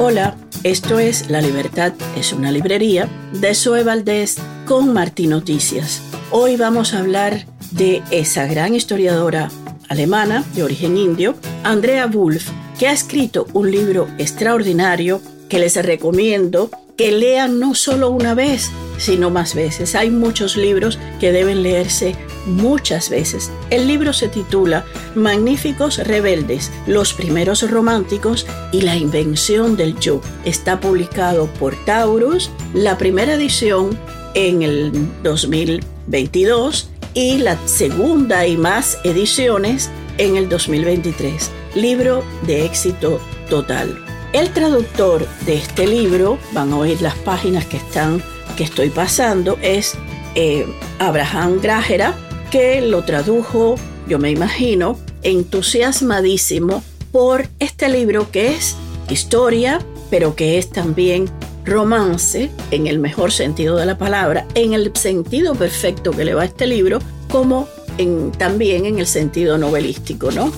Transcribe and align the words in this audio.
Hola, 0.00 0.36
esto 0.62 1.00
es 1.00 1.28
La 1.28 1.40
Libertad 1.40 1.92
es 2.16 2.32
una 2.32 2.52
librería 2.52 3.08
de 3.32 3.52
Zoe 3.52 3.82
Valdés 3.82 4.36
con 4.64 4.92
Martín 4.92 5.30
Noticias. 5.30 6.00
Hoy 6.30 6.54
vamos 6.54 6.94
a 6.94 7.00
hablar 7.00 7.46
de 7.72 8.04
esa 8.12 8.46
gran 8.46 8.76
historiadora 8.76 9.50
alemana 9.88 10.44
de 10.54 10.62
origen 10.62 10.96
indio, 10.96 11.34
Andrea 11.64 12.06
Wolf, 12.06 12.48
que 12.78 12.86
ha 12.86 12.92
escrito 12.92 13.48
un 13.54 13.72
libro 13.72 14.06
extraordinario 14.18 15.20
que 15.48 15.58
les 15.58 15.74
recomiendo 15.84 16.70
que 16.96 17.10
lean 17.10 17.58
no 17.58 17.74
solo 17.74 18.10
una 18.10 18.34
vez, 18.34 18.70
sino 18.98 19.30
más 19.30 19.54
veces. 19.54 19.94
Hay 19.94 20.10
muchos 20.10 20.56
libros 20.56 20.98
que 21.18 21.32
deben 21.32 21.62
leerse 21.62 22.16
muchas 22.46 23.10
veces. 23.10 23.50
El 23.70 23.86
libro 23.86 24.12
se 24.12 24.28
titula 24.28 24.84
Magníficos 25.14 25.98
Rebeldes, 25.98 26.70
los 26.86 27.14
primeros 27.14 27.68
románticos 27.70 28.46
y 28.72 28.82
la 28.82 28.96
invención 28.96 29.76
del 29.76 29.98
yo. 29.98 30.20
Está 30.44 30.80
publicado 30.80 31.46
por 31.54 31.74
Taurus, 31.84 32.50
la 32.74 32.98
primera 32.98 33.34
edición 33.34 33.98
en 34.34 34.62
el 34.62 34.92
2022 35.22 36.90
y 37.14 37.38
la 37.38 37.56
segunda 37.66 38.46
y 38.46 38.56
más 38.56 38.98
ediciones 39.04 39.90
en 40.18 40.36
el 40.36 40.48
2023. 40.48 41.50
Libro 41.74 42.24
de 42.46 42.64
éxito 42.64 43.20
total. 43.48 43.98
El 44.32 44.50
traductor 44.50 45.26
de 45.46 45.54
este 45.54 45.86
libro, 45.86 46.38
van 46.52 46.72
a 46.72 46.76
oír 46.76 47.00
las 47.00 47.14
páginas 47.16 47.64
que 47.64 47.78
están 47.78 48.22
que 48.58 48.64
estoy 48.64 48.90
pasando, 48.90 49.56
es 49.62 49.94
eh, 50.34 50.66
Abraham 50.98 51.60
Grajera, 51.62 52.12
que 52.50 52.80
lo 52.80 53.04
tradujo, 53.04 53.76
yo 54.08 54.18
me 54.18 54.32
imagino, 54.32 54.98
entusiasmadísimo 55.22 56.82
por 57.12 57.46
este 57.60 57.88
libro 57.88 58.32
que 58.32 58.48
es 58.48 58.74
historia, 59.08 59.78
pero 60.10 60.34
que 60.34 60.58
es 60.58 60.70
también 60.70 61.26
romance, 61.64 62.50
en 62.72 62.88
el 62.88 62.98
mejor 62.98 63.30
sentido 63.30 63.76
de 63.76 63.86
la 63.86 63.96
palabra, 63.96 64.44
en 64.56 64.72
el 64.72 64.90
sentido 64.96 65.54
perfecto 65.54 66.10
que 66.10 66.24
le 66.24 66.34
va 66.34 66.42
a 66.42 66.46
este 66.46 66.66
libro, 66.66 66.98
como 67.30 67.68
en, 67.96 68.32
también 68.32 68.86
en 68.86 68.98
el 68.98 69.06
sentido 69.06 69.56
novelístico, 69.56 70.32
¿no? 70.32 70.52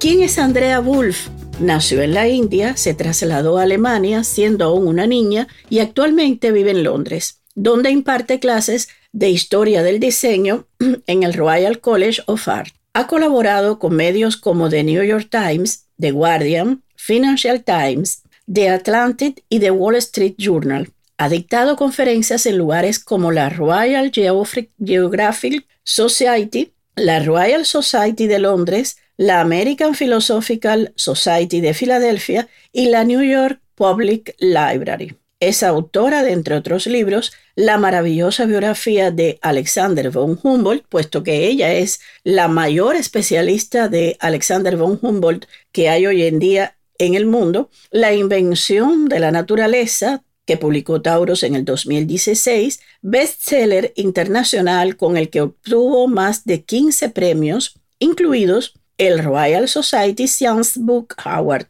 ¿Quién 0.00 0.22
es 0.22 0.38
Andrea 0.38 0.80
Wolf? 0.80 1.28
Nació 1.60 2.00
en 2.00 2.14
la 2.14 2.28
India, 2.28 2.78
se 2.78 2.94
trasladó 2.94 3.58
a 3.58 3.64
Alemania 3.64 4.24
siendo 4.24 4.64
aún 4.64 4.86
una 4.88 5.06
niña 5.06 5.48
y 5.68 5.80
actualmente 5.80 6.50
vive 6.50 6.70
en 6.70 6.82
Londres, 6.82 7.41
donde 7.54 7.90
imparte 7.90 8.40
clases 8.40 8.88
de 9.12 9.30
Historia 9.30 9.82
del 9.82 10.00
Diseño 10.00 10.66
en 11.06 11.22
el 11.22 11.34
Royal 11.34 11.80
College 11.80 12.22
of 12.26 12.48
Art. 12.48 12.74
Ha 12.94 13.06
colaborado 13.06 13.78
con 13.78 13.94
medios 13.94 14.36
como 14.36 14.68
The 14.68 14.84
New 14.84 15.02
York 15.02 15.28
Times, 15.30 15.86
The 15.98 16.10
Guardian, 16.10 16.82
Financial 16.96 17.62
Times, 17.62 18.22
The 18.52 18.68
Atlantic 18.68 19.44
y 19.48 19.60
The 19.60 19.70
Wall 19.70 19.96
Street 19.96 20.34
Journal. 20.36 20.90
Ha 21.16 21.28
dictado 21.28 21.76
conferencias 21.76 22.46
en 22.46 22.58
lugares 22.58 22.98
como 22.98 23.32
la 23.32 23.48
Royal 23.48 24.10
Geographic 24.12 25.66
Society, 25.84 26.72
la 26.96 27.20
Royal 27.20 27.64
Society 27.64 28.26
de 28.26 28.38
Londres, 28.40 28.96
la 29.16 29.40
American 29.40 29.94
Philosophical 29.94 30.92
Society 30.96 31.60
de 31.60 31.74
Filadelfia 31.74 32.48
y 32.72 32.86
la 32.86 33.04
New 33.04 33.22
York 33.22 33.60
Public 33.74 34.34
Library. 34.38 35.16
Es 35.42 35.64
autora 35.64 36.22
de, 36.22 36.30
entre 36.30 36.54
otros 36.54 36.86
libros, 36.86 37.32
la 37.56 37.76
maravillosa 37.76 38.44
biografía 38.44 39.10
de 39.10 39.40
Alexander 39.42 40.08
von 40.10 40.38
Humboldt, 40.40 40.86
puesto 40.88 41.24
que 41.24 41.48
ella 41.48 41.74
es 41.74 42.00
la 42.22 42.46
mayor 42.46 42.94
especialista 42.94 43.88
de 43.88 44.16
Alexander 44.20 44.76
von 44.76 45.00
Humboldt 45.02 45.46
que 45.72 45.88
hay 45.88 46.06
hoy 46.06 46.22
en 46.22 46.38
día 46.38 46.76
en 46.96 47.14
el 47.14 47.26
mundo, 47.26 47.70
La 47.90 48.14
invención 48.14 49.08
de 49.08 49.18
la 49.18 49.32
naturaleza, 49.32 50.22
que 50.46 50.58
publicó 50.58 51.02
Tauros 51.02 51.42
en 51.42 51.56
el 51.56 51.64
2016, 51.64 52.78
bestseller 53.00 53.92
internacional 53.96 54.96
con 54.96 55.16
el 55.16 55.28
que 55.28 55.40
obtuvo 55.40 56.06
más 56.06 56.44
de 56.44 56.62
15 56.62 57.08
premios, 57.08 57.74
incluidos 57.98 58.74
el 58.96 59.18
Royal 59.18 59.66
Society 59.66 60.28
Science 60.28 60.78
Book 60.78 61.16
Award 61.24 61.66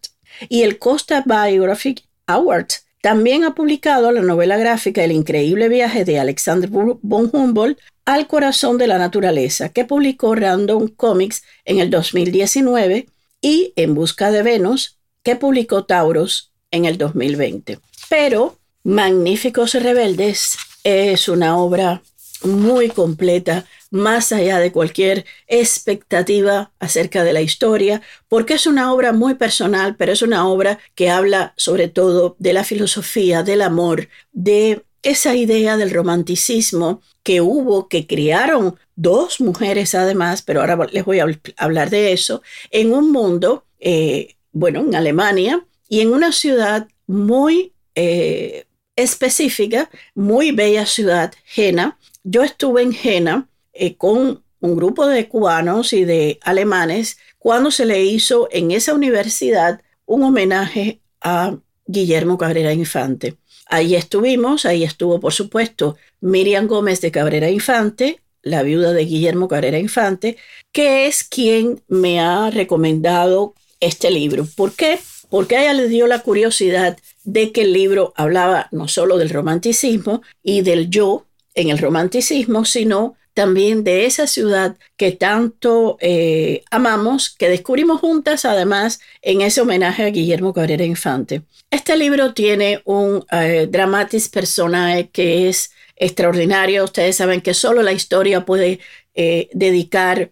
y 0.51 0.61
el 0.61 0.79
Costa 0.79 1.25
Biographic 1.27 2.03
Award 2.27 2.69
también 3.03 3.43
ha 3.43 3.55
publicado 3.55 4.13
la 4.13 4.23
novela 4.23 4.57
gráfica 4.57 5.03
El 5.03 5.11
increíble 5.11 5.69
viaje 5.69 6.05
de 6.05 6.21
Alexander 6.21 6.71
von 6.71 7.31
Humboldt 7.33 7.79
al 8.05 8.29
corazón 8.29 8.79
de 8.79 8.87
la 8.87 8.97
naturaleza, 8.97 9.69
que 9.71 9.85
publicó 9.85 10.37
Random 10.37 10.89
Comics 10.89 11.43
en 11.65 11.81
el 11.81 11.91
2019, 11.91 13.09
y 13.41 13.73
En 13.75 13.95
busca 13.95 14.31
de 14.31 14.43
Venus, 14.43 14.99
que 15.25 15.35
publicó 15.35 15.85
Tauros 15.85 16.53
en 16.71 16.85
el 16.85 16.97
2020. 16.97 17.81
Pero 18.09 18.57
Magníficos 18.85 19.75
Rebeldes 19.75 20.57
es 20.85 21.29
una 21.29 21.59
obra 21.59 22.03
muy 22.45 22.89
completa, 22.89 23.67
más 23.93 24.33
allá 24.33 24.59
de 24.59 24.73
cualquier 24.73 25.27
expectativa 25.47 26.73
acerca 26.81 27.23
de 27.23 27.35
la 27.35 27.43
historia, 27.43 28.01
porque 28.27 28.55
es 28.55 28.67
una 28.67 28.93
obra 28.93 29.13
muy 29.13 29.35
personal, 29.35 29.97
pero 29.97 30.13
es 30.13 30.23
una 30.23 30.49
obra 30.49 30.79
que 30.95 31.11
habla 31.11 31.53
sobre 31.57 31.89
todo 31.89 32.35
de 32.39 32.55
la 32.55 32.65
filosofía, 32.65 33.43
del 33.43 33.61
amor, 33.61 34.09
de 34.33 34.83
esa 35.03 35.37
idea 35.37 35.77
del 35.77 35.91
romanticismo 35.91 37.03
que 37.23 37.43
hubo, 37.43 37.89
que 37.89 38.07
crearon 38.07 38.77
dos 38.97 39.41
mujeres 39.41 39.95
además, 39.95 40.41
pero 40.41 40.61
ahora 40.61 40.89
les 40.91 41.05
voy 41.05 41.21
a 41.21 41.27
hablar 41.59 41.91
de 41.91 42.13
eso, 42.13 42.41
en 42.71 42.95
un 42.95 43.13
mundo, 43.13 43.67
eh, 43.79 44.37
bueno, 44.53 44.81
en 44.81 44.95
Alemania 44.95 45.67
y 45.89 46.01
en 46.01 46.13
una 46.15 46.33
ciudad 46.33 46.89
muy 47.07 47.75
eh, 47.95 48.65
específica, 48.97 49.91
muy 50.15 50.51
bella 50.53 50.87
ciudad, 50.87 51.35
Jena. 51.45 51.99
Yo 52.25 52.43
estuve 52.43 52.83
en 52.83 52.93
Jena 52.93 53.49
eh, 53.73 53.97
con 53.97 54.43
un 54.61 54.77
grupo 54.77 55.07
de 55.07 55.29
cubanos 55.29 55.93
y 55.93 56.05
de 56.05 56.39
alemanes 56.43 57.19
cuando 57.39 57.71
se 57.71 57.85
le 57.85 58.05
hizo 58.05 58.49
en 58.53 58.71
esa 58.71 58.95
universidad 58.95 59.83
un 60.07 60.23
homenaje 60.23 61.01
a 61.21 61.57
Guillermo 61.87 62.39
Cabrera 62.39 62.73
Infante. 62.73 63.37
Ahí 63.67 63.95
estuvimos, 63.95 64.65
ahí 64.67 64.85
estuvo 64.85 65.19
por 65.19 65.33
supuesto 65.33 65.97
Miriam 66.21 66.67
Gómez 66.67 67.01
de 67.01 67.11
Cabrera 67.11 67.51
Infante, 67.51 68.21
la 68.43 68.63
viuda 68.63 68.93
de 68.93 69.05
Guillermo 69.05 69.49
Cabrera 69.49 69.79
Infante, 69.79 70.37
que 70.73 71.07
es 71.07 71.25
quien 71.25 71.83
me 71.89 72.21
ha 72.21 72.51
recomendado 72.51 73.55
este 73.81 74.11
libro. 74.11 74.47
¿Por 74.57 74.73
qué? 74.73 74.99
Porque 75.31 75.57
a 75.57 75.63
ella 75.63 75.73
le 75.75 75.89
dio 75.89 76.07
la 76.07 76.21
curiosidad 76.21 76.99
de 77.25 77.53
que 77.53 77.63
el 77.63 77.73
libro 77.73 78.13
hablaba 78.17 78.69
no 78.71 78.89
solo 78.89 79.19
del 79.19 79.31
romanticismo 79.31 80.23
y 80.43 80.61
del 80.61 80.91
yo 80.91 81.27
en 81.55 81.71
el 81.71 81.79
romanticismo, 81.79 82.65
sino 82.65 83.15
también 83.35 83.83
de 83.85 84.07
esa 84.07 84.27
ciudad 84.27 84.77
que 84.97 85.13
tanto 85.13 85.97
eh, 86.01 86.65
amamos, 86.71 87.31
que 87.31 87.49
descubrimos 87.49 88.01
juntas 88.01 88.45
además 88.45 89.01
en 89.23 89.41
ese 89.41 89.61
homenaje 89.61 90.05
a 90.05 90.11
Guillermo 90.11 90.53
Cabrera 90.53 90.85
Infante. 90.85 91.43
Este 91.71 91.97
libro 91.97 92.35
tiene 92.35 92.83
un 92.85 93.25
eh, 93.33 93.69
dramatis 93.71 94.29
personae 94.29 95.09
que 95.09 95.49
es 95.49 95.73
extraordinario. 95.97 96.85
Ustedes 96.85 97.17
saben 97.17 97.41
que 97.41 97.55
solo 97.55 97.83
la 97.83 97.93
historia 97.93 98.45
puede 98.45 98.81
eh, 99.15 99.49
dedicar 99.53 100.31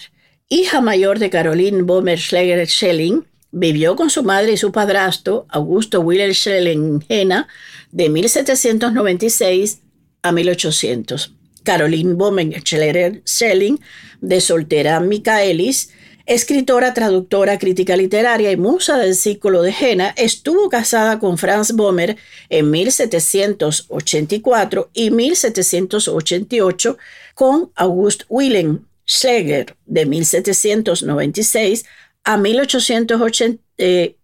hija 0.48 0.80
mayor 0.80 1.18
de 1.18 1.30
Caroline 1.30 1.82
Bomer 1.82 2.18
Schleger 2.18 2.66
Schelling, 2.68 3.26
vivió 3.50 3.96
con 3.96 4.10
su 4.10 4.22
madre 4.22 4.52
y 4.52 4.56
su 4.56 4.72
padrastro, 4.72 5.46
Augusto 5.48 6.00
Willer 6.00 6.34
Schelling 6.34 7.00
Jena, 7.02 7.48
de 7.90 8.08
1796 8.08 9.80
a 10.22 10.32
1800. 10.32 11.34
Caroline 11.62 12.14
Bomer 12.14 12.60
Schleger 12.62 13.22
Schelling, 13.26 13.80
de 14.20 14.40
soltera 14.40 15.00
Michaelis, 15.00 15.90
Escritora, 16.26 16.94
traductora, 16.94 17.58
crítica 17.58 17.96
literaria 17.96 18.52
y 18.52 18.56
musa 18.56 18.96
del 18.98 19.16
círculo 19.16 19.62
de 19.62 19.72
Jena, 19.72 20.14
estuvo 20.16 20.68
casada 20.68 21.18
con 21.18 21.36
Franz 21.36 21.72
Bomer 21.72 22.16
en 22.48 22.70
1784 22.70 24.90
y 24.92 25.10
1788 25.10 26.96
con 27.34 27.72
August 27.74 28.22
Wilhelm 28.28 28.86
Schleger 29.04 29.74
de 29.86 30.06
1796 30.06 31.84
a 32.24 32.36
1803 32.36 33.58
eh, 33.78 34.16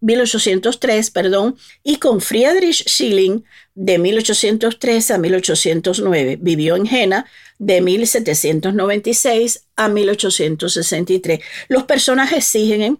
perdón, 1.13 1.57
y 1.83 1.95
con 1.97 2.21
Friedrich 2.21 2.83
Schilling 2.87 3.43
de 3.75 3.97
1803 3.97 5.11
a 5.11 5.17
1809. 5.17 6.37
Vivió 6.41 6.75
en 6.75 6.85
Jena 6.85 7.25
de 7.57 7.81
1796 7.81 9.65
a 9.75 9.87
1863. 9.89 11.39
Los 11.67 11.83
personajes 11.83 12.45
siguen 12.45 12.99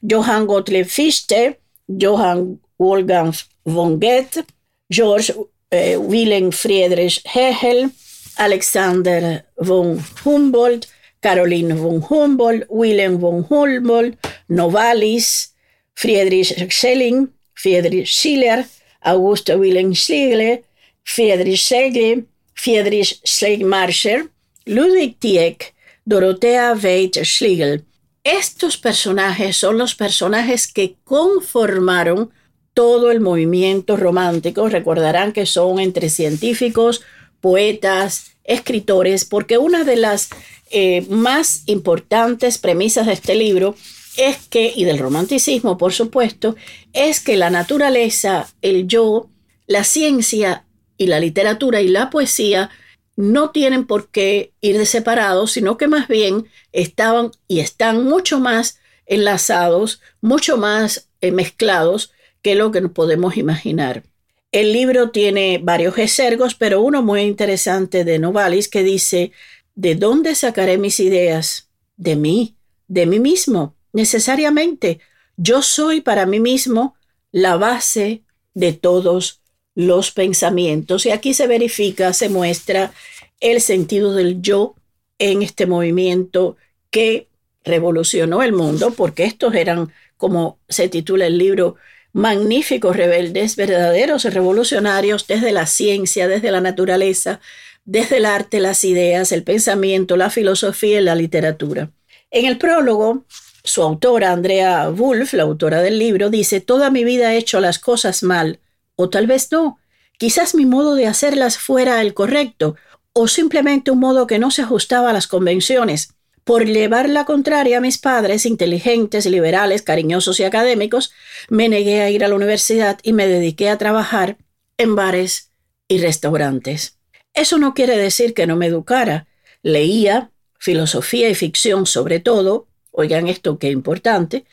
Johann 0.00 0.46
Gottlieb 0.46 0.86
Fichte, 0.86 1.60
Johann 1.86 2.60
Wolfgang 2.78 3.34
von 3.64 3.98
Goethe, 3.98 4.44
George 4.90 5.34
eh, 5.70 5.96
Wilhelm 5.96 6.52
Friedrich 6.52 7.22
Hegel, 7.24 7.90
Alexander 8.36 9.44
von 9.56 10.02
Humboldt, 10.24 10.88
Caroline 11.20 11.76
von 11.76 12.00
Humboldt, 12.08 12.66
Wilhelm 12.70 13.20
von 13.20 13.44
Humboldt, 13.48 14.16
Novalis, 14.48 15.54
Friedrich 15.98 16.54
Schelling, 16.70 17.28
Friedrich 17.54 18.06
Schiller, 18.06 18.64
Augusto 19.00 19.58
Wilhelm 19.58 19.96
Schlegel, 19.96 20.62
Friedrich 21.02 21.60
Schlegel, 21.60 22.24
Friedrich 22.54 23.20
Schlegelmarscher, 23.24 24.28
Ludwig 24.66 25.18
Tieck, 25.18 25.74
Dorothea 26.04 26.74
Veit 26.74 27.18
Schlegel. 27.24 27.84
Estos 28.22 28.76
personajes 28.76 29.56
son 29.56 29.76
los 29.76 29.96
personajes 29.96 30.68
que 30.68 30.94
conformaron 31.02 32.30
todo 32.74 33.10
el 33.10 33.18
movimiento 33.18 33.96
romántico. 33.96 34.68
Recordarán 34.68 35.32
que 35.32 35.46
son 35.46 35.80
entre 35.80 36.10
científicos, 36.10 37.02
poetas, 37.40 38.36
escritores, 38.44 39.24
porque 39.24 39.58
una 39.58 39.82
de 39.82 39.96
las 39.96 40.28
eh, 40.70 41.04
más 41.10 41.64
importantes 41.66 42.58
premisas 42.58 43.06
de 43.06 43.14
este 43.14 43.34
libro 43.34 43.74
es 44.18 44.48
que, 44.48 44.72
y 44.74 44.84
del 44.84 44.98
romanticismo 44.98 45.78
por 45.78 45.92
supuesto, 45.92 46.56
es 46.92 47.20
que 47.20 47.36
la 47.36 47.50
naturaleza, 47.50 48.48
el 48.60 48.86
yo, 48.86 49.30
la 49.66 49.84
ciencia 49.84 50.66
y 50.96 51.06
la 51.06 51.20
literatura 51.20 51.80
y 51.80 51.88
la 51.88 52.10
poesía 52.10 52.70
no 53.16 53.50
tienen 53.50 53.86
por 53.86 54.10
qué 54.10 54.52
ir 54.60 54.76
de 54.76 54.86
separados, 54.86 55.52
sino 55.52 55.76
que 55.76 55.88
más 55.88 56.08
bien 56.08 56.46
estaban 56.72 57.30
y 57.46 57.60
están 57.60 58.04
mucho 58.04 58.40
más 58.40 58.80
enlazados, 59.06 60.00
mucho 60.20 60.56
más 60.56 61.08
eh, 61.20 61.32
mezclados 61.32 62.12
que 62.42 62.54
lo 62.54 62.70
que 62.70 62.82
podemos 62.88 63.36
imaginar. 63.36 64.04
El 64.50 64.72
libro 64.72 65.10
tiene 65.10 65.60
varios 65.62 65.96
exergos, 65.98 66.54
pero 66.54 66.80
uno 66.80 67.02
muy 67.02 67.20
interesante 67.20 68.04
de 68.04 68.18
Novalis 68.18 68.68
que 68.68 68.82
dice, 68.82 69.32
¿de 69.74 69.94
dónde 69.94 70.34
sacaré 70.34 70.78
mis 70.78 70.98
ideas? 71.00 71.68
De 71.96 72.16
mí, 72.16 72.56
de 72.86 73.06
mí 73.06 73.20
mismo, 73.20 73.76
necesariamente. 73.92 75.00
Yo 75.36 75.62
soy 75.62 76.00
para 76.00 76.26
mí 76.26 76.40
mismo 76.40 76.96
la 77.32 77.56
base 77.56 78.22
de 78.54 78.72
todos 78.72 79.40
los 79.74 80.10
pensamientos. 80.10 81.06
Y 81.06 81.10
aquí 81.10 81.34
se 81.34 81.46
verifica, 81.46 82.12
se 82.12 82.28
muestra 82.28 82.92
el 83.40 83.60
sentido 83.60 84.14
del 84.14 84.42
yo 84.42 84.74
en 85.18 85.42
este 85.42 85.66
movimiento 85.66 86.56
que 86.90 87.28
revolucionó 87.64 88.42
el 88.42 88.52
mundo, 88.52 88.92
porque 88.92 89.24
estos 89.24 89.54
eran, 89.54 89.92
como 90.16 90.58
se 90.68 90.88
titula 90.88 91.26
el 91.26 91.38
libro, 91.38 91.76
magníficos 92.12 92.96
rebeldes, 92.96 93.56
verdaderos 93.56 94.24
revolucionarios 94.24 95.26
desde 95.26 95.52
la 95.52 95.66
ciencia, 95.66 96.26
desde 96.26 96.50
la 96.50 96.60
naturaleza, 96.60 97.40
desde 97.84 98.16
el 98.18 98.26
arte, 98.26 98.60
las 98.60 98.82
ideas, 98.84 99.32
el 99.32 99.44
pensamiento, 99.44 100.16
la 100.16 100.30
filosofía 100.30 101.00
y 101.00 101.04
la 101.04 101.14
literatura. 101.14 101.90
En 102.30 102.46
el 102.46 102.58
prólogo, 102.58 103.24
su 103.68 103.82
autora, 103.82 104.32
Andrea 104.32 104.88
Wolf, 104.88 105.34
la 105.34 105.44
autora 105.44 105.82
del 105.82 105.98
libro, 105.98 106.30
dice, 106.30 106.60
Toda 106.60 106.90
mi 106.90 107.04
vida 107.04 107.32
he 107.32 107.38
hecho 107.38 107.60
las 107.60 107.78
cosas 107.78 108.22
mal, 108.22 108.60
o 108.96 109.08
tal 109.10 109.26
vez 109.26 109.50
no. 109.52 109.78
Quizás 110.18 110.54
mi 110.54 110.66
modo 110.66 110.94
de 110.94 111.06
hacerlas 111.06 111.58
fuera 111.58 112.00
el 112.00 112.14
correcto, 112.14 112.76
o 113.12 113.28
simplemente 113.28 113.90
un 113.90 114.00
modo 114.00 114.26
que 114.26 114.38
no 114.38 114.50
se 114.50 114.62
ajustaba 114.62 115.10
a 115.10 115.12
las 115.12 115.26
convenciones. 115.26 116.14
Por 116.44 116.64
llevar 116.64 117.08
la 117.08 117.24
contraria 117.24 117.78
a 117.78 117.80
mis 117.80 117.98
padres, 117.98 118.46
inteligentes, 118.46 119.26
liberales, 119.26 119.82
cariñosos 119.82 120.40
y 120.40 120.44
académicos, 120.44 121.12
me 121.48 121.68
negué 121.68 122.00
a 122.00 122.10
ir 122.10 122.24
a 122.24 122.28
la 122.28 122.34
universidad 122.34 122.98
y 123.02 123.12
me 123.12 123.28
dediqué 123.28 123.68
a 123.68 123.78
trabajar 123.78 124.38
en 124.78 124.96
bares 124.96 125.50
y 125.88 125.98
restaurantes. 125.98 126.98
Eso 127.34 127.58
no 127.58 127.74
quiere 127.74 127.98
decir 127.98 128.34
que 128.34 128.46
no 128.46 128.56
me 128.56 128.66
educara. 128.66 129.26
Leía 129.62 130.30
filosofía 130.58 131.28
y 131.28 131.34
ficción 131.34 131.86
sobre 131.86 132.20
todo, 132.20 132.66
oigan 132.98 133.28
esto 133.28 133.60
qué 133.60 133.70
importante, 133.70 134.44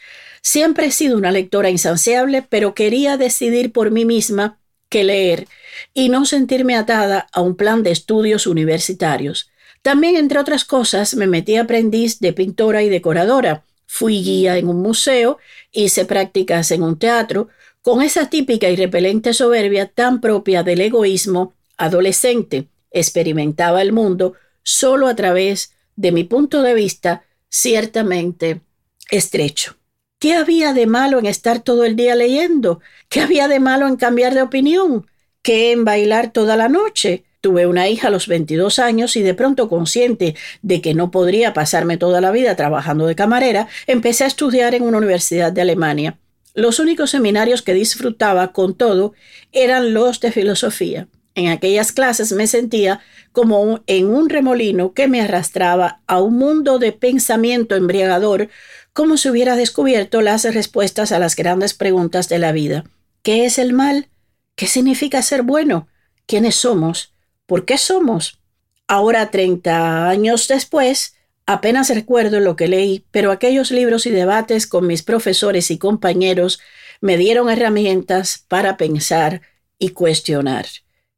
siempre 0.41 0.85
he 0.85 0.91
sido 0.91 1.17
una 1.17 1.31
lectora 1.31 1.71
insaciable, 1.71 2.43
pero 2.47 2.75
quería 2.75 3.17
decidir 3.17 3.71
por 3.71 3.89
mí 3.89 4.05
misma 4.05 4.59
qué 4.87 5.03
leer 5.03 5.47
y 5.95 6.09
no 6.09 6.25
sentirme 6.25 6.75
atada 6.75 7.27
a 7.33 7.41
un 7.41 7.55
plan 7.55 7.81
de 7.81 7.89
estudios 7.89 8.45
universitarios. 8.45 9.49
También, 9.81 10.15
entre 10.15 10.37
otras 10.37 10.63
cosas, 10.63 11.15
me 11.15 11.25
metí 11.25 11.55
aprendiz 11.55 12.19
de 12.19 12.33
pintora 12.33 12.83
y 12.83 12.89
decoradora. 12.89 13.63
Fui 13.87 14.21
guía 14.21 14.57
en 14.57 14.67
un 14.67 14.79
museo, 14.79 15.39
hice 15.71 16.05
prácticas 16.05 16.69
en 16.69 16.83
un 16.83 16.99
teatro, 16.99 17.49
con 17.81 18.03
esa 18.03 18.29
típica 18.29 18.69
y 18.69 18.75
repelente 18.75 19.33
soberbia 19.33 19.87
tan 19.87 20.21
propia 20.21 20.61
del 20.61 20.81
egoísmo 20.81 21.53
adolescente. 21.77 22.67
Experimentaba 22.91 23.81
el 23.81 23.91
mundo 23.91 24.33
solo 24.61 25.07
a 25.07 25.15
través 25.15 25.73
de 25.95 26.11
mi 26.11 26.23
punto 26.23 26.61
de 26.61 26.75
vista 26.75 27.25
ciertamente 27.49 28.61
estrecho. 29.09 29.75
¿Qué 30.19 30.33
había 30.33 30.73
de 30.73 30.87
malo 30.87 31.19
en 31.19 31.25
estar 31.25 31.59
todo 31.59 31.83
el 31.83 31.95
día 31.95 32.15
leyendo? 32.15 32.79
¿Qué 33.09 33.21
había 33.21 33.47
de 33.47 33.59
malo 33.59 33.87
en 33.87 33.95
cambiar 33.95 34.33
de 34.33 34.41
opinión? 34.41 35.07
¿Qué 35.41 35.71
en 35.71 35.85
bailar 35.85 36.31
toda 36.31 36.57
la 36.57 36.69
noche? 36.69 37.25
Tuve 37.41 37.67
una 37.67 37.87
hija 37.89 38.07
a 38.07 38.11
los 38.11 38.27
22 38.27 38.79
años 38.79 39.15
y 39.17 39.21
de 39.21 39.35
pronto 39.35 39.69
consciente 39.69 40.35
de 40.63 40.81
que 40.81 40.95
no 40.95 41.11
podría 41.11 41.53
pasarme 41.53 41.97
toda 41.97 42.21
la 42.21 42.31
vida 42.31 42.55
trabajando 42.55 43.05
de 43.05 43.15
camarera, 43.15 43.67
empecé 43.85 44.23
a 44.23 44.27
estudiar 44.27 44.73
en 44.73 44.81
una 44.81 44.97
universidad 44.97 45.51
de 45.51 45.61
Alemania. 45.61 46.17
Los 46.55 46.79
únicos 46.79 47.11
seminarios 47.11 47.61
que 47.61 47.73
disfrutaba 47.73 48.53
con 48.53 48.73
todo 48.73 49.13
eran 49.51 49.93
los 49.93 50.21
de 50.21 50.31
filosofía. 50.31 51.07
En 51.36 51.50
aquellas 51.50 51.92
clases 51.92 52.32
me 52.32 52.48
sentía 52.48 53.01
como 53.34 53.82
en 53.88 54.08
un 54.08 54.30
remolino 54.30 54.94
que 54.94 55.10
me 55.10 55.22
arrastraba 55.22 56.01
a 56.08 56.22
un 56.22 56.38
mundo 56.38 56.80
de 56.80 56.94
pensamiento 56.94 57.75
embriagador, 57.75 58.50
como 58.94 59.18
si 59.18 59.30
hubiera 59.30 59.58
descubierto 59.58 60.22
las 60.22 60.46
respuestas 60.46 61.12
a 61.12 61.20
las 61.20 61.36
grandes 61.36 61.74
preguntas 61.74 62.30
de 62.30 62.39
la 62.39 62.54
vida. 62.54 62.86
¿Qué 63.22 63.46
es 63.46 63.60
el 63.60 63.74
mal? 63.74 64.08
¿Qué 64.56 64.68
significa 64.68 65.22
ser 65.22 65.42
bueno? 65.42 65.89
¿Quiénes 66.25 66.56
somos? 66.56 67.13
¿Por 67.46 67.65
qué 67.65 67.77
somos? 67.77 68.39
Ahora, 68.88 69.30
30 69.30 70.08
años 70.08 70.48
después, 70.48 71.15
apenas 71.46 71.89
recuerdo 71.89 72.39
lo 72.39 72.56
que 72.56 72.70
leí, 72.70 73.06
pero 73.12 73.32
aquellos 73.32 73.72
libros 73.72 74.06
y 74.06 74.12
debates 74.12 74.68
con 74.68 74.88
mis 74.88 75.04
profesores 75.04 75.70
y 75.70 75.77
compañeros 75.77 76.62
me 77.01 77.18
dieron 77.18 77.50
herramientas 77.50 78.46
para 78.48 78.77
pensar 78.77 79.42
y 79.77 79.89
cuestionar. 79.89 80.65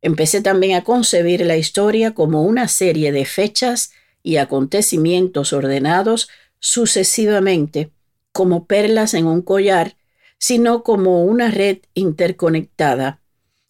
Empecé 0.01 0.42
también 0.42 0.75
a 0.75 0.84
concebir 0.84 1.46
la 1.46 1.58
historia 1.58 2.13
como 2.13 2.44
una 2.44 2.68
serie 2.68 3.12
de 3.12 3.25
fechas 3.25 3.92
y 4.24 4.38
acontecimientos 4.38 5.54
ordenados 5.54 6.30
sucesivamente, 6.60 7.89
como 8.32 8.66
perlas 8.66 9.13
en 9.13 9.25
un 9.25 9.42
collar, 9.42 9.96
sino 10.38 10.84
como 10.84 11.24
una 11.24 11.50
red 11.50 11.80
interconectada. 11.94 13.20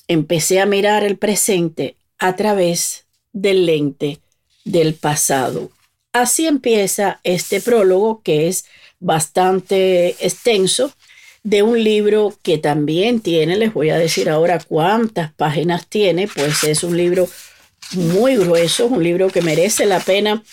Empecé 0.07 0.60
a 0.60 0.65
mirar 0.65 1.03
el 1.03 1.17
presente 1.17 1.96
a 2.17 2.36
través 2.36 3.05
del 3.34 3.65
lente 3.65 4.19
del 4.65 4.96
pasado. 4.96 5.72
Así 6.12 6.48
empieza 6.48 7.19
este 7.24 7.62
prólogo 7.62 8.22
que 8.22 8.48
es 8.48 8.65
bastante 9.00 10.10
extenso 10.25 10.91
de 11.48 11.63
un 11.63 11.82
libro 11.82 12.38
que 12.44 12.58
también 12.58 13.22
tiene, 13.22 13.56
les 13.56 13.74
voy 13.74 13.89
a 13.89 13.98
decir 13.98 14.30
ahora 14.30 14.60
cuántas 14.60 15.32
páginas 15.32 15.88
tiene, 15.88 16.27
pues 16.27 16.66
es 16.66 16.84
un 16.84 16.98
libro 16.98 17.30
muy 17.94 18.36
grueso, 18.36 18.88
un 18.88 19.01
libro 19.01 19.30
que 19.30 19.42
merece 19.42 19.86
la 19.86 20.01
pena 20.01 20.44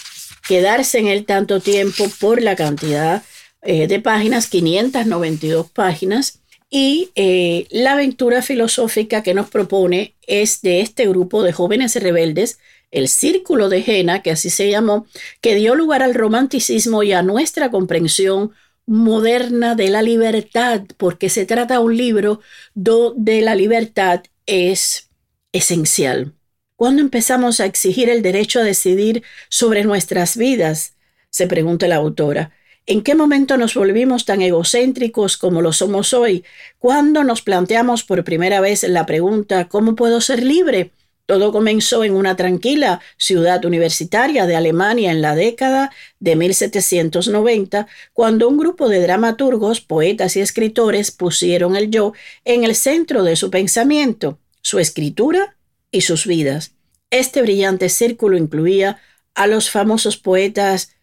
quedarse 0.46 1.00
en 1.00 1.08
él 1.08 1.24
tanto 1.24 1.58
tiempo 1.58 2.04
por 2.20 2.40
la 2.40 2.54
cantidad 2.54 3.24
eh, 3.62 3.88
de 3.88 3.98
páginas, 3.98 4.46
592 4.46 5.68
páginas, 5.72 6.38
y 6.70 7.10
eh, 7.16 7.66
la 7.70 7.94
aventura 7.94 8.40
filosófica 8.40 9.24
que 9.24 9.34
nos 9.34 9.50
propone 9.50 10.14
es 10.28 10.62
de 10.62 10.80
este 10.80 11.08
grupo 11.08 11.42
de 11.42 11.52
jóvenes 11.52 11.96
rebeldes, 11.96 12.60
el 12.92 13.08
Círculo 13.08 13.68
de 13.68 13.82
Jena, 13.82 14.22
que 14.22 14.30
así 14.30 14.48
se 14.48 14.70
llamó, 14.70 15.06
que 15.40 15.56
dio 15.56 15.74
lugar 15.74 16.04
al 16.04 16.14
romanticismo 16.14 17.02
y 17.02 17.12
a 17.12 17.22
nuestra 17.22 17.72
comprensión 17.72 18.52
moderna 18.86 19.74
de 19.74 19.88
la 19.88 20.02
libertad, 20.02 20.82
porque 20.96 21.28
se 21.28 21.46
trata 21.46 21.74
de 21.74 21.80
un 21.80 21.96
libro 21.96 22.40
donde 22.74 23.40
la 23.42 23.54
libertad 23.54 24.22
es 24.46 25.10
esencial. 25.52 26.34
¿Cuándo 26.76 27.00
empezamos 27.00 27.60
a 27.60 27.66
exigir 27.66 28.08
el 28.08 28.22
derecho 28.22 28.60
a 28.60 28.64
decidir 28.64 29.22
sobre 29.48 29.84
nuestras 29.84 30.36
vidas? 30.36 30.94
se 31.34 31.48
pregunta 31.48 31.88
la 31.88 31.96
autora. 31.96 32.52
¿En 32.86 33.02
qué 33.02 33.16
momento 33.16 33.56
nos 33.56 33.74
volvimos 33.74 34.24
tan 34.24 34.40
egocéntricos 34.40 35.36
como 35.36 35.62
lo 35.62 35.72
somos 35.72 36.14
hoy? 36.14 36.44
¿Cuándo 36.78 37.24
nos 37.24 37.42
planteamos 37.42 38.04
por 38.04 38.22
primera 38.22 38.60
vez 38.60 38.84
la 38.84 39.04
pregunta 39.04 39.68
¿cómo 39.68 39.96
puedo 39.96 40.20
ser 40.20 40.44
libre? 40.44 40.92
Todo 41.26 41.52
comenzó 41.52 42.04
en 42.04 42.14
una 42.14 42.36
tranquila 42.36 43.00
ciudad 43.16 43.64
universitaria 43.64 44.46
de 44.46 44.56
Alemania 44.56 45.10
en 45.10 45.22
la 45.22 45.34
década 45.34 45.90
de 46.20 46.36
1790, 46.36 47.86
cuando 48.12 48.48
un 48.48 48.58
grupo 48.58 48.88
de 48.88 49.00
dramaturgos, 49.00 49.80
poetas 49.80 50.36
y 50.36 50.40
escritores 50.40 51.10
pusieron 51.10 51.76
el 51.76 51.90
yo 51.90 52.12
en 52.44 52.64
el 52.64 52.74
centro 52.74 53.22
de 53.22 53.36
su 53.36 53.50
pensamiento, 53.50 54.38
su 54.60 54.78
escritura 54.78 55.56
y 55.90 56.02
sus 56.02 56.26
vidas. 56.26 56.72
Este 57.10 57.40
brillante 57.40 57.88
círculo 57.88 58.36
incluía 58.36 59.00
a 59.34 59.46
los 59.46 59.70
famosos 59.70 60.16
poetas 60.16 60.94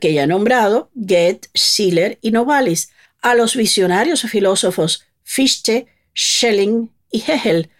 que 0.00 0.14
ya 0.14 0.22
he 0.22 0.26
nombrado, 0.26 0.90
Goethe, 0.94 1.48
Schiller 1.54 2.18
y 2.22 2.30
Novalis, 2.30 2.90
a 3.20 3.34
los 3.34 3.56
visionarios 3.56 4.22
filósofos 4.22 5.04
Fichte, 5.22 5.86
Schelling 6.14 6.90
y 7.10 7.22
Hegel, 7.30 7.70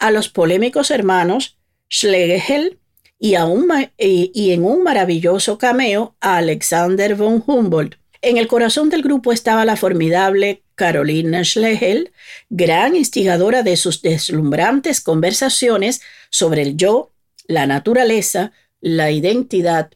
a 0.00 0.10
los 0.10 0.28
polémicos 0.28 0.90
hermanos 0.90 1.58
Schlegel 1.88 2.78
y, 3.18 3.34
en 3.34 4.64
un 4.64 4.82
maravilloso 4.82 5.58
cameo 5.58 6.16
a 6.20 6.38
Alexander 6.38 7.14
von 7.14 7.44
Humboldt. 7.46 7.96
En 8.22 8.38
el 8.38 8.48
corazón 8.48 8.90
del 8.90 9.02
grupo 9.02 9.32
estaba 9.32 9.64
la 9.64 9.76
formidable 9.76 10.62
Carolina 10.74 11.44
Schlegel, 11.44 12.12
gran 12.48 12.96
instigadora 12.96 13.62
de 13.62 13.76
sus 13.76 14.02
deslumbrantes 14.02 15.00
conversaciones 15.00 16.00
sobre 16.30 16.62
el 16.62 16.76
yo, 16.76 17.12
la 17.46 17.66
naturaleza, 17.66 18.52
la 18.80 19.10
identidad 19.10 19.90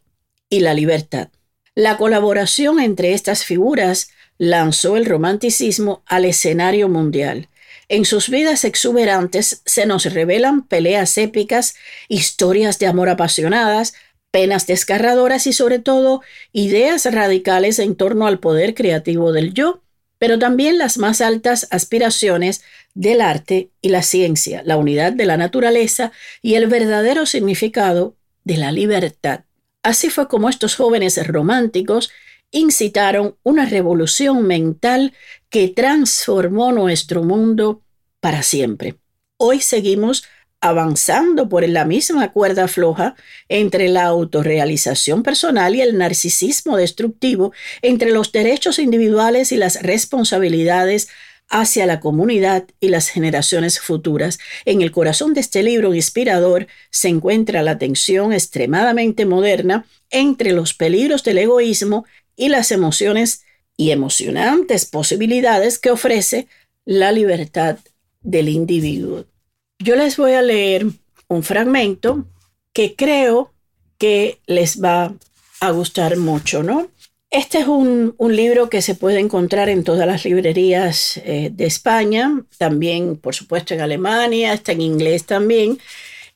y 0.51 0.61
la 0.61 0.75
libertad. 0.75 1.29
La 1.75 1.97
colaboración 1.97 2.81
entre 2.81 3.15
estas 3.15 3.45
figuras 3.45 4.11
lanzó 4.37 4.97
el 4.97 5.07
romanticismo 5.07 6.03
al 6.07 6.25
escenario 6.25 6.89
mundial. 6.89 7.49
En 7.89 8.05
sus 8.05 8.29
vidas 8.29 8.65
exuberantes 8.65 9.63
se 9.65 9.87
nos 9.87 10.05
revelan 10.05 10.67
peleas 10.67 11.19
épicas, 11.19 11.75
historias 12.09 12.79
de 12.79 12.87
amor 12.87 13.09
apasionadas, 13.09 13.95
penas 14.31 14.67
desgarradoras 14.67 15.47
y 15.47 15.53
sobre 15.53 15.79
todo 15.79 16.23
ideas 16.53 17.05
radicales 17.05 17.79
en 17.79 17.95
torno 17.95 18.27
al 18.27 18.41
poder 18.41 18.75
creativo 18.75 19.33
del 19.33 19.55
yo, 19.55 19.83
pero 20.19 20.39
también 20.39 20.79
las 20.79 20.99
más 20.99 21.21
altas 21.21 21.69
aspiraciones 21.71 22.63
del 22.95 23.21
arte 23.21 23.71
y 23.81 23.91
la 23.91 24.03
ciencia, 24.03 24.63
la 24.65 24.77
unidad 24.77 25.13
de 25.13 25.27
la 25.27 25.37
naturaleza 25.37 26.13
y 26.41 26.55
el 26.55 26.67
verdadero 26.67 27.27
significado 27.27 28.17
de 28.45 28.57
la 28.57 28.73
libertad. 28.73 29.41
Así 29.83 30.09
fue 30.11 30.29
como 30.29 30.49
estos 30.49 30.77
jóvenes 30.77 31.25
románticos 31.27 32.11
incitaron 32.51 33.37
una 33.43 33.67
revolución 33.67 34.47
mental 34.47 35.13
que 35.49 35.69
transformó 35.69 36.73
nuestro 36.73 37.23
mundo 37.23 37.83
para 38.21 38.43
siempre. 38.43 38.97
Hoy 39.37 39.61
seguimos 39.61 40.25
avanzando 40.61 41.51
por 41.51 41.69
la 41.69 41.85
misma 41.85 42.33
cuerda 42.33 42.69
floja 42.69 43.17
entre 43.51 43.89
la 43.89 44.05
autorrealización 44.05 45.23
personal 45.23 45.77
y 45.77 45.83
el 45.83 45.99
narcisismo 45.99 46.79
destructivo, 46.79 47.53
entre 47.83 48.11
los 48.13 48.33
derechos 48.33 48.79
individuales 48.79 49.53
y 49.53 49.57
las 49.57 49.83
responsabilidades 49.83 51.09
hacia 51.51 51.85
la 51.85 52.01
comunidad 52.01 52.65
y 52.81 52.89
las 52.89 53.09
generaciones 53.09 53.79
futuras. 53.79 54.39
En 54.65 54.81
el 54.81 54.91
corazón 54.91 55.35
de 55.35 55.41
este 55.41 55.63
libro 55.63 55.95
inspirador 55.95 56.67
se 56.91 57.09
encuentra 57.09 57.63
la 57.63 57.77
tensión 57.77 58.33
extremadamente 58.33 59.27
moderna 59.27 59.85
entre 60.09 60.53
los 60.53 60.73
peligros 60.73 61.23
del 61.25 61.39
egoísmo 61.39 62.07
y 62.37 62.49
las 62.49 62.71
emociones 62.73 63.43
y 63.77 63.91
emocionantes 63.91 64.87
posibilidades 64.87 65.79
que 65.79 65.91
ofrece 65.91 66.47
la 66.85 67.13
libertad 67.13 67.79
del 68.21 68.49
individuo. 68.49 69.25
Yo 69.79 69.97
les 69.97 70.17
voy 70.17 70.33
a 70.33 70.43
leer 70.43 70.87
un 71.29 71.43
fragmento 71.43 72.27
que 72.73 72.95
creo 72.95 73.53
que 73.99 74.39
les 74.47 74.83
va 74.83 75.15
a 75.61 75.71
gustar 75.71 76.17
mucho, 76.17 76.63
¿no? 76.63 76.89
Este 77.31 77.59
es 77.59 77.67
un, 77.67 78.15
libro 78.21 78.71
que 78.71 78.81
se 78.81 78.95
puede 78.95 79.19
encontrar 79.19 79.69
en 79.69 79.83
todas 79.83 80.07
las 80.07 80.25
librerías 80.25 81.17
eh, 81.25 81.51
de 81.53 81.67
España, 81.67 82.45
también, 82.59 83.17
por 83.17 83.35
supuesto, 83.35 83.75
en 83.75 83.81
Alemania, 83.81 84.53
está 84.53 84.71
en 84.71 84.81
inglés 84.81 85.25
también. 85.25 85.79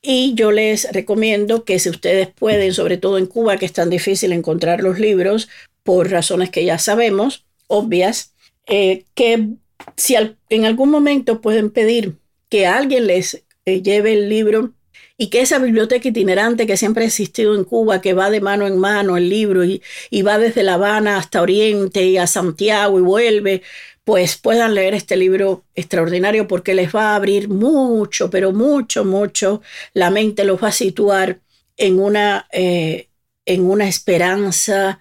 Y 0.03 0.35
yo 0.35 0.51
les 0.51 0.91
recomiendo 0.93 1.65
que 1.65 1.79
si 1.79 1.89
ustedes 1.89 2.29
pueden, 2.29 2.73
sobre 2.75 2.97
todo 2.97 3.17
en 3.19 3.27
Cuba, 3.27 3.59
que 3.59 3.67
es 3.67 3.73
tan 3.73 3.91
difícil 3.91 4.33
encontrar 4.33 4.81
los 4.81 4.99
libros, 4.99 5.49
por 5.89 6.11
razones 6.11 6.51
que 6.51 6.67
ya 6.67 6.77
sabemos, 6.77 7.47
obvias, 7.67 8.35
eh, 8.67 9.07
que 9.15 9.49
si 9.97 10.17
en 10.51 10.67
algún 10.67 10.91
momento 10.91 11.41
pueden 11.41 11.71
pedir 11.71 12.17
que 12.51 12.67
alguien 12.67 13.07
les 13.07 13.43
eh, 13.65 13.81
lleve 13.81 14.13
el 14.13 14.29
libro 14.29 14.75
y 15.17 15.31
que 15.31 15.41
esa 15.41 15.59
biblioteca 15.59 16.07
itinerante 16.07 16.67
que 16.67 16.77
siempre 16.77 17.05
ha 17.05 17.07
existido 17.07 17.55
en 17.55 17.65
Cuba, 17.65 18.03
que 18.03 18.13
va 18.13 18.29
de 18.29 18.43
mano 18.43 18.67
en 18.67 18.77
mano 18.77 19.17
el 19.17 19.31
libro 19.31 19.65
y, 19.65 19.81
va 20.21 20.37
desde 20.37 20.63
La 20.63 20.75
Habana 20.75 21.17
hasta 21.17 21.41
Oriente 21.41 22.05
y 22.05 22.19
a 22.19 22.27
Santiago 22.27 22.99
y 22.99 23.03
vuelve, 23.03 23.63
pues 24.05 24.37
puedan 24.37 24.75
leer 24.75 24.93
este 24.93 25.17
libro 25.17 25.65
extraordinario 25.75 26.47
porque 26.49 26.75
les 26.75 26.95
va 26.95 27.13
a 27.13 27.17
abrir 27.17 27.49
mucho, 27.49 28.29
pero 28.29 28.53
mucho, 28.53 29.07
mucho 29.07 29.63
la 29.95 30.11
mente, 30.11 30.45
los 30.45 30.63
va 30.63 30.69
a 30.69 30.73
situar 30.73 31.41
en 31.79 31.99
una, 31.99 32.47
eh, 32.53 33.09
en 33.47 33.65
una 33.65 33.89
esperanza 33.89 35.01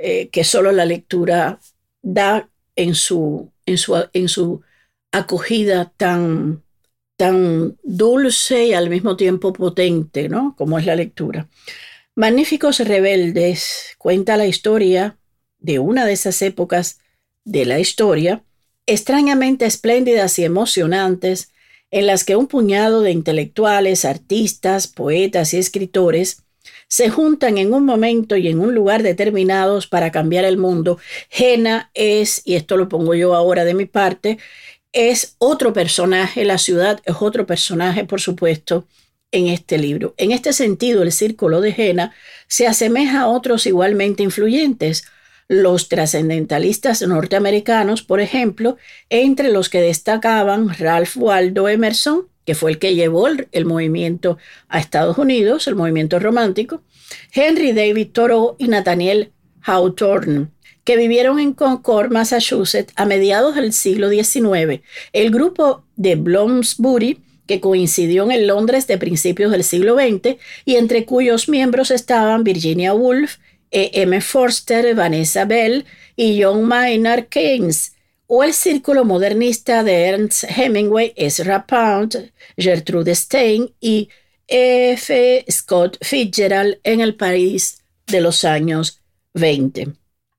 eh, 0.00 0.28
que 0.30 0.44
solo 0.44 0.72
la 0.72 0.84
lectura 0.84 1.60
da 2.02 2.48
en 2.76 2.94
su, 2.94 3.50
en 3.64 3.78
su, 3.78 3.96
en 4.12 4.28
su 4.28 4.62
acogida 5.12 5.92
tan, 5.96 6.62
tan 7.16 7.76
dulce 7.82 8.66
y 8.66 8.72
al 8.74 8.90
mismo 8.90 9.16
tiempo 9.16 9.52
potente, 9.52 10.28
¿no? 10.28 10.54
Como 10.56 10.78
es 10.78 10.86
la 10.86 10.96
lectura. 10.96 11.48
Magníficos 12.14 12.80
Rebeldes 12.80 13.94
cuenta 13.98 14.36
la 14.36 14.46
historia 14.46 15.18
de 15.58 15.78
una 15.78 16.06
de 16.06 16.12
esas 16.12 16.40
épocas 16.42 16.98
de 17.44 17.64
la 17.64 17.78
historia, 17.78 18.44
extrañamente 18.86 19.66
espléndidas 19.66 20.38
y 20.38 20.44
emocionantes, 20.44 21.52
en 21.90 22.06
las 22.06 22.24
que 22.24 22.36
un 22.36 22.46
puñado 22.46 23.00
de 23.02 23.12
intelectuales, 23.12 24.04
artistas, 24.04 24.86
poetas 24.86 25.54
y 25.54 25.58
escritores 25.58 26.45
se 26.88 27.10
juntan 27.10 27.58
en 27.58 27.74
un 27.74 27.84
momento 27.84 28.36
y 28.36 28.48
en 28.48 28.60
un 28.60 28.74
lugar 28.74 29.02
determinados 29.02 29.86
para 29.86 30.12
cambiar 30.12 30.44
el 30.44 30.56
mundo. 30.56 30.98
Jena 31.28 31.90
es, 31.94 32.42
y 32.44 32.54
esto 32.54 32.76
lo 32.76 32.88
pongo 32.88 33.14
yo 33.14 33.34
ahora 33.34 33.64
de 33.64 33.74
mi 33.74 33.86
parte, 33.86 34.38
es 34.92 35.36
otro 35.38 35.72
personaje, 35.72 36.44
la 36.44 36.58
ciudad 36.58 37.00
es 37.04 37.16
otro 37.20 37.46
personaje, 37.46 38.04
por 38.04 38.20
supuesto, 38.20 38.86
en 39.32 39.48
este 39.48 39.78
libro. 39.78 40.14
En 40.16 40.32
este 40.32 40.52
sentido, 40.52 41.02
el 41.02 41.12
círculo 41.12 41.60
de 41.60 41.72
Jena 41.72 42.14
se 42.46 42.66
asemeja 42.66 43.22
a 43.22 43.28
otros 43.28 43.66
igualmente 43.66 44.22
influyentes, 44.22 45.04
los 45.48 45.88
trascendentalistas 45.88 47.02
norteamericanos, 47.02 48.02
por 48.02 48.20
ejemplo, 48.20 48.76
entre 49.10 49.50
los 49.50 49.68
que 49.68 49.80
destacaban 49.80 50.68
Ralph 50.78 51.16
Waldo 51.16 51.68
Emerson, 51.68 52.28
que 52.44 52.54
fue 52.54 52.70
el 52.70 52.78
que 52.78 52.94
llevó 52.94 53.26
el, 53.28 53.64
movimiento 53.64 54.38
a 54.68 54.78
Estados 54.78 55.18
Unidos, 55.18 55.66
el 55.66 55.74
movimiento 55.74 56.18
romántico, 56.18 56.82
Henry 57.32 57.72
David 57.72 58.08
Thoreau 58.12 58.56
y 58.58 58.68
Nathaniel 58.68 59.32
Hawthorne, 59.62 60.48
que 60.84 60.96
vivieron 60.96 61.40
en 61.40 61.52
Concord, 61.52 62.12
Massachusetts, 62.12 62.92
a 62.94 63.04
mediados 63.04 63.56
del 63.56 63.72
siglo 63.72 64.08
XIX. 64.08 64.80
El 65.12 65.30
grupo 65.32 65.84
de 65.96 66.14
Bloomsbury, 66.14 67.20
que 67.46 67.60
coincidió 67.60 68.30
en 68.30 68.46
Londres 68.46 68.86
de 68.86 68.98
principios 68.98 69.50
del 69.50 69.64
siglo 69.64 69.96
XX 69.96 70.36
y 70.64 70.76
entre 70.76 71.04
cuyos 71.04 71.48
miembros 71.48 71.90
estaban 71.90 72.44
Virginia 72.44 72.94
Woolf. 72.94 73.38
M. 73.76 74.20
Forster, 74.20 74.94
Vanessa 74.94 75.44
Bell 75.44 75.84
y 76.16 76.42
John 76.42 76.64
Maynard 76.64 77.26
Keynes, 77.28 77.92
o 78.26 78.42
el 78.42 78.54
círculo 78.54 79.04
modernista 79.04 79.84
de 79.84 80.06
Ernst 80.06 80.44
Hemingway, 80.44 81.12
Ezra 81.16 81.66
Pound, 81.66 82.32
Gertrude 82.56 83.14
Stein 83.14 83.70
y 83.80 84.08
F. 84.48 85.44
Scott 85.50 85.98
Fitzgerald 86.00 86.78
en 86.82 87.00
el 87.00 87.14
París 87.14 87.82
de 88.06 88.20
los 88.20 88.44
años 88.44 89.00
20. 89.34 89.88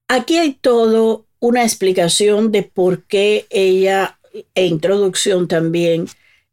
Aquí 0.08 0.38
hay 0.38 0.54
todo 0.54 1.26
una 1.40 1.64
explicación 1.64 2.52
de 2.52 2.64
por 2.64 3.04
qué 3.04 3.46
ella, 3.50 4.20
e 4.56 4.66
introducción 4.66 5.48
también, 5.48 6.08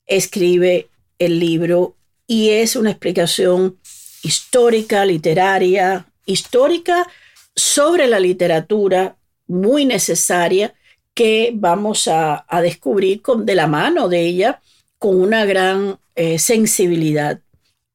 escribe 0.07 0.89
el 1.19 1.39
libro 1.39 1.97
y 2.27 2.51
es 2.51 2.77
una 2.77 2.91
explicación 2.91 3.79
histórica, 4.23 5.05
literaria, 5.05 6.07
histórica 6.25 7.07
sobre 7.55 8.07
la 8.07 8.21
literatura 8.21 9.17
muy 9.47 9.85
necesaria 9.85 10.75
que 11.15 11.53
vamos 11.55 12.09
a, 12.09 12.45
descubrir 12.63 13.23
con, 13.23 13.47
de 13.47 13.55
la 13.55 13.67
mano 13.67 14.09
de 14.09 14.21
ella 14.21 14.61
con 14.99 15.21
una 15.21 15.45
gran 15.45 15.99
eh, 16.17 16.39
sensibilidad. 16.39 17.41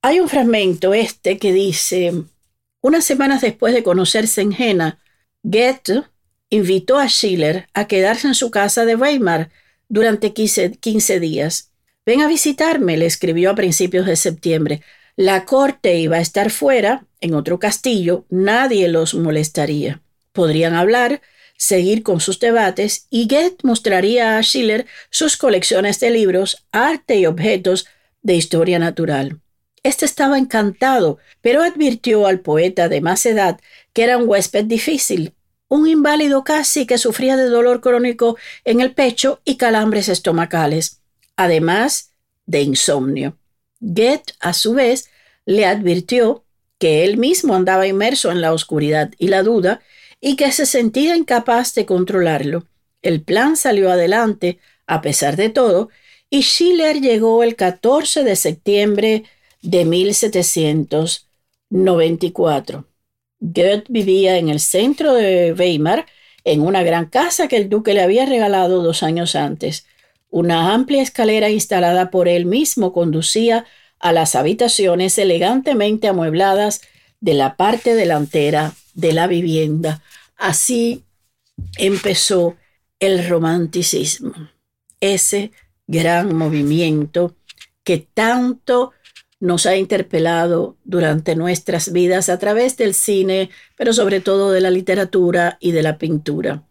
Hay 0.01 0.19
un 0.19 0.29
fragmento 0.29 0.93
este 0.93 1.37
que 1.37 1.51
dice, 1.51 2.13
unas 2.81 3.03
semanas 3.03 3.41
después 3.41 3.73
de 3.73 3.83
conocerse 3.83 4.41
en 4.41 4.53
Jena, 4.53 4.99
Goethe 5.43 6.03
invitó 6.49 6.97
a 6.97 7.07
Schiller 7.07 7.67
a 7.73 7.87
quedarse 7.87 8.27
en 8.27 8.35
su 8.35 8.51
casa 8.51 8.85
de 8.85 8.95
Weimar 8.95 9.49
durante 9.89 10.33
15, 10.33 11.19
días. 11.19 11.71
Ven 12.05 12.21
a 12.21 12.27
visitarme, 12.27 12.97
le 12.97 13.05
escribió 13.05 13.51
a 13.51 13.55
principios 13.55 14.05
de 14.05 14.15
septiembre. 14.15 14.81
La 15.15 15.45
corte 15.45 15.97
iba 15.97 16.17
a 16.17 16.21
estar 16.21 16.49
fuera, 16.49 17.05
en 17.21 17.33
otro 17.33 17.59
castillo, 17.59 18.25
nadie 18.29 18.87
los 18.87 19.13
molestaría. 19.13 20.01
Podrían 20.31 20.73
hablar, 20.73 21.21
seguir 21.57 22.03
con 22.03 22.21
sus 22.21 22.39
debates 22.39 23.07
y 23.09 23.27
Goethe 23.27 23.57
mostraría 23.63 24.37
a 24.37 24.43
Schiller 24.43 24.85
sus 25.09 25.35
colecciones 25.35 25.99
de 25.99 26.11
libros, 26.11 26.65
arte 26.71 27.17
y 27.17 27.25
objetos 27.25 27.87
de 28.21 28.35
historia 28.35 28.79
natural. 28.79 29.41
Este 29.83 30.05
estaba 30.05 30.37
encantado, 30.37 31.17
pero 31.41 31.63
advirtió 31.63 32.27
al 32.27 32.39
poeta 32.39 32.89
de 32.89 33.01
más 33.01 33.25
edad 33.25 33.59
que 33.93 34.03
era 34.03 34.17
un 34.17 34.27
huésped 34.27 34.65
difícil, 34.65 35.33
un 35.67 35.87
inválido 35.87 36.43
casi 36.43 36.85
que 36.85 36.97
sufría 36.97 37.37
de 37.37 37.45
dolor 37.45 37.81
crónico 37.81 38.37
en 38.65 38.81
el 38.81 38.93
pecho 38.93 39.41
y 39.45 39.55
calambres 39.55 40.09
estomacales, 40.09 41.01
además 41.35 42.11
de 42.45 42.61
insomnio. 42.61 43.37
Goethe, 43.79 44.33
a 44.39 44.53
su 44.53 44.73
vez, 44.73 45.09
le 45.45 45.65
advirtió 45.65 46.45
que 46.79 47.03
él 47.03 47.17
mismo 47.17 47.53
andaba 47.53 47.85
inmerso 47.85 48.31
en 48.31 48.41
la 48.41 48.53
oscuridad 48.53 49.11
y 49.19 49.27
la 49.27 49.43
duda 49.43 49.81
y 50.21 50.35
que 50.35 50.51
se 50.51 50.65
sentía 50.65 51.15
incapaz 51.15 51.75
de 51.75 51.85
controlarlo. 51.85 52.65
El 53.01 53.21
plan 53.21 53.55
salió 53.55 53.89
adelante, 53.91 54.59
a 54.87 55.01
pesar 55.01 55.35
de 55.35 55.49
todo, 55.49 55.89
y 56.29 56.41
Schiller 56.41 56.99
llegó 57.01 57.43
el 57.43 57.55
14 57.55 58.23
de 58.23 58.35
septiembre 58.35 59.23
de 59.61 59.85
1794. 59.85 62.85
Goethe 63.39 63.85
vivía 63.87 64.37
en 64.37 64.49
el 64.49 64.59
centro 64.59 65.13
de 65.13 65.53
Weimar, 65.53 66.05
en 66.43 66.61
una 66.61 66.83
gran 66.83 67.05
casa 67.07 67.47
que 67.47 67.55
el 67.57 67.69
duque 67.69 67.93
le 67.93 68.01
había 68.01 68.25
regalado 68.25 68.83
dos 68.83 69.03
años 69.03 69.35
antes. 69.35 69.85
Una 70.29 70.73
amplia 70.73 71.01
escalera 71.01 71.49
instalada 71.49 72.11
por 72.11 72.27
él 72.27 72.45
mismo 72.45 72.91
conducía 72.93 73.65
a 73.99 74.11
las 74.11 74.35
habitaciones 74.35 75.17
elegantemente 75.17 76.07
amuebladas 76.07 76.81
de 77.19 77.33
la 77.33 77.55
parte 77.55 77.95
delantera 77.95 78.73
de 78.93 79.13
la 79.13 79.27
vivienda. 79.27 80.01
Así 80.37 81.03
empezó 81.77 82.55
el 82.99 83.27
romanticismo, 83.27 84.33
ese 84.99 85.51
gran 85.87 86.35
movimiento 86.35 87.35
que 87.83 87.97
tanto 88.13 88.91
nos 89.39 89.65
ha 89.65 89.77
interpelado 89.77 90.77
durante 90.83 91.35
nuestras 91.35 91.91
vidas 91.91 92.29
a 92.29 92.39
través 92.39 92.75
del 92.77 92.93
cine, 92.93 93.49
pero 93.77 93.93
sobre 93.93 94.19
todo 94.19 94.51
de 94.51 94.61
la 94.61 94.69
literatura 94.69 95.57
y 95.61 95.71
de 95.71 95.81
la 95.81 95.97
pintura. 95.97 96.63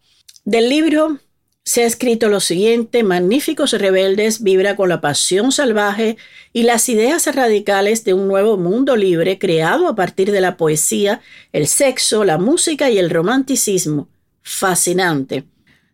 Del 0.45 0.69
libro 0.69 1.19
se 1.69 1.83
ha 1.83 1.85
escrito 1.85 2.29
lo 2.29 2.39
siguiente, 2.39 3.03
Magníficos 3.03 3.73
Rebeldes 3.73 4.41
vibra 4.41 4.75
con 4.75 4.89
la 4.89 5.01
pasión 5.01 5.51
salvaje 5.51 6.17
y 6.51 6.63
las 6.63 6.89
ideas 6.89 7.27
radicales 7.35 8.03
de 8.03 8.15
un 8.15 8.27
nuevo 8.27 8.57
mundo 8.57 8.95
libre 8.95 9.37
creado 9.37 9.87
a 9.87 9.93
partir 9.93 10.31
de 10.31 10.41
la 10.41 10.57
poesía, 10.57 11.21
el 11.53 11.67
sexo, 11.67 12.23
la 12.23 12.39
música 12.39 12.89
y 12.89 12.97
el 12.97 13.11
romanticismo. 13.11 14.09
Fascinante. 14.41 15.43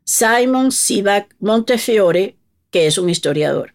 Simon 0.05 0.71
Sivak 0.71 1.35
Montefiore, 1.41 2.37
que 2.71 2.87
es 2.87 2.97
un 2.97 3.09
historiador. 3.09 3.73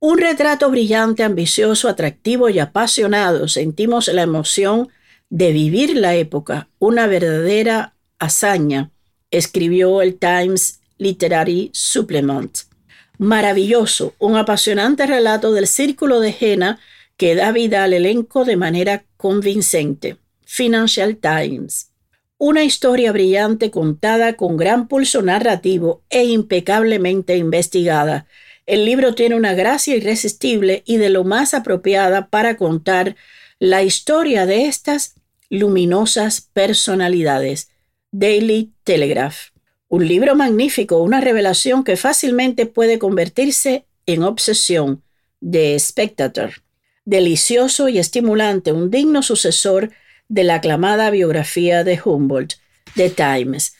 Un 0.00 0.16
retrato 0.16 0.70
brillante, 0.70 1.22
ambicioso, 1.22 1.90
atractivo 1.90 2.48
y 2.48 2.60
apasionado. 2.60 3.46
Sentimos 3.46 4.08
la 4.08 4.22
emoción 4.22 4.88
de 5.28 5.52
vivir 5.52 5.98
la 5.98 6.14
época, 6.14 6.70
una 6.78 7.06
verdadera 7.06 7.94
hazaña, 8.18 8.90
escribió 9.30 10.00
el 10.00 10.18
Times 10.18 10.78
Literary 10.98 11.70
Supplement. 11.72 12.58
Maravilloso, 13.18 14.14
un 14.18 14.36
apasionante 14.36 15.06
relato 15.06 15.52
del 15.52 15.66
círculo 15.66 16.20
de 16.20 16.32
Jena 16.32 16.80
que 17.16 17.34
da 17.34 17.52
vida 17.52 17.84
al 17.84 17.92
elenco 17.92 18.44
de 18.44 18.56
manera 18.56 19.04
convincente. 19.16 20.16
Financial 20.44 21.16
Times. 21.16 21.92
Una 22.36 22.64
historia 22.64 23.12
brillante 23.12 23.70
contada 23.70 24.34
con 24.34 24.56
gran 24.56 24.88
pulso 24.88 25.22
narrativo 25.22 26.02
e 26.10 26.24
impecablemente 26.24 27.36
investigada. 27.36 28.26
El 28.66 28.84
libro 28.84 29.14
tiene 29.14 29.36
una 29.36 29.54
gracia 29.54 29.94
irresistible 29.94 30.82
y 30.84 30.96
de 30.96 31.10
lo 31.10 31.24
más 31.24 31.54
apropiada 31.54 32.28
para 32.28 32.56
contar 32.56 33.16
la 33.60 33.82
historia 33.82 34.44
de 34.44 34.66
estas 34.66 35.14
luminosas 35.48 36.40
personalidades. 36.40 37.70
Daily 38.10 38.72
Telegraph. 38.82 39.51
Un 39.92 40.08
libro 40.08 40.34
magnífico, 40.34 41.02
una 41.02 41.20
revelación 41.20 41.84
que 41.84 41.98
fácilmente 41.98 42.64
puede 42.64 42.98
convertirse 42.98 43.84
en 44.06 44.22
obsesión 44.22 45.02
de 45.42 45.78
Spectator. 45.78 46.62
Delicioso 47.04 47.90
y 47.90 47.98
estimulante, 47.98 48.72
un 48.72 48.90
digno 48.90 49.22
sucesor 49.22 49.90
de 50.28 50.44
la 50.44 50.54
aclamada 50.54 51.10
biografía 51.10 51.84
de 51.84 52.00
Humboldt, 52.02 52.54
The 52.94 53.10
Times. 53.10 53.74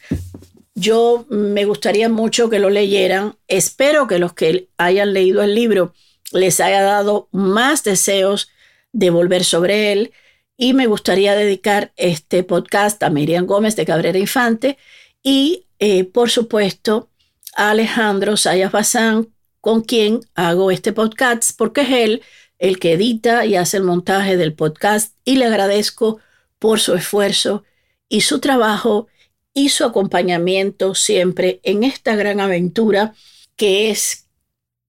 Yo 0.75 1.25
me 1.31 1.64
gustaría 1.64 2.11
mucho 2.11 2.51
que 2.51 2.59
lo 2.59 2.68
leyeran. 2.68 3.37
Espero 3.48 4.07
que 4.07 4.18
los 4.18 4.35
que 4.35 4.68
hayan 4.77 5.14
leído 5.14 5.42
el 5.42 5.55
libro 5.55 5.94
les 6.31 6.61
haya 6.61 6.83
dado 6.83 7.31
más 7.33 7.85
deseos 7.85 8.51
de 8.92 9.09
volver 9.09 9.44
sobre 9.44 9.92
él. 9.92 10.12
Y 10.59 10.75
me 10.75 10.88
gustaría 10.88 11.35
dedicar 11.35 11.94
este 11.96 12.42
podcast 12.42 13.03
a 13.03 13.09
Miriam 13.09 13.46
Gómez 13.46 13.77
de 13.77 13.87
Cabrera 13.87 14.18
Infante 14.18 14.77
y 15.22 15.64
eh, 15.85 16.05
por 16.05 16.31
supuesto, 16.31 17.11
a 17.57 17.73
Alejandro 17.73 18.37
Sayas 18.37 18.71
Bazán, 18.71 19.35
con 19.61 19.83
quien 19.83 20.21
hago 20.37 20.71
este 20.71 20.92
podcast, 20.92 21.59
porque 21.59 21.81
es 21.81 21.90
él 21.90 22.23
el 22.61 22.79
que 22.79 22.92
edita 22.92 23.47
y 23.47 23.57
hace 23.57 23.79
el 23.79 23.83
montaje 23.83 24.37
del 24.37 24.55
podcast 24.55 25.16
y 25.25 25.38
le 25.38 25.47
agradezco 25.47 26.21
por 26.61 26.79
su 26.79 26.95
esfuerzo 26.95 27.64
y 28.09 28.21
su 28.21 28.38
trabajo 28.38 29.09
y 29.55 29.71
su 29.71 29.85
acompañamiento 29.85 30.95
siempre 30.95 31.59
en 31.64 31.83
esta 31.83 32.14
gran 32.14 32.38
aventura 32.38 33.14
que 33.57 33.90
es 33.90 34.29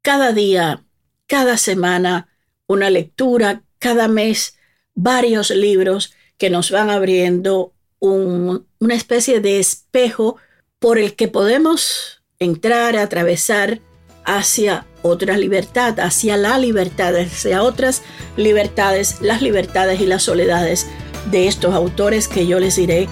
cada 0.03 0.31
día, 0.31 0.83
cada 1.25 1.57
semana, 1.57 2.29
una 2.67 2.91
lectura, 2.91 3.63
cada 3.79 4.07
mes, 4.07 4.59
varios 4.93 5.49
libros 5.49 6.13
que 6.37 6.51
nos 6.51 6.69
van 6.69 6.91
abriendo 6.91 7.73
una 7.97 8.93
especie 8.93 9.39
de 9.39 9.57
espejo 9.57 10.37
por 10.83 10.99
el 10.99 11.15
que 11.15 11.29
podemos 11.29 12.21
entrar, 12.39 12.97
atravesar 12.97 13.79
hacia 14.25 14.85
otra 15.01 15.37
libertad, 15.37 15.97
hacia 16.01 16.35
la 16.35 16.57
libertad, 16.57 17.15
hacia 17.15 17.63
otras 17.63 18.01
libertades, 18.35 19.21
las 19.21 19.41
libertades 19.41 20.01
y 20.01 20.05
las 20.05 20.23
soledades 20.23 20.85
de 21.31 21.47
estos 21.47 21.73
autores 21.73 22.27
que 22.27 22.47
yo 22.47 22.59
les 22.59 22.77
iré 22.77 23.07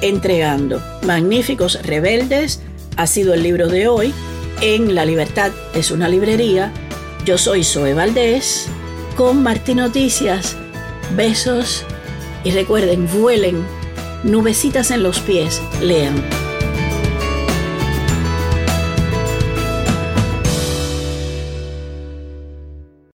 entregando. 0.00 0.80
Magníficos 1.02 1.82
Rebeldes 1.82 2.60
ha 2.96 3.08
sido 3.08 3.34
el 3.34 3.42
libro 3.42 3.66
de 3.66 3.88
hoy. 3.88 4.14
En 4.60 4.94
La 4.94 5.04
Libertad 5.04 5.50
es 5.74 5.90
una 5.90 6.08
librería. 6.08 6.72
Yo 7.24 7.36
soy 7.36 7.64
Zoe 7.64 7.94
Valdés 7.94 8.68
con 9.16 9.42
Martín 9.42 9.78
Noticias. 9.78 10.56
Besos 11.16 11.84
y 12.44 12.52
recuerden, 12.52 13.08
vuelen, 13.08 13.66
nubecitas 14.22 14.92
en 14.92 15.02
los 15.02 15.18
pies, 15.18 15.60
lean. 15.82 16.47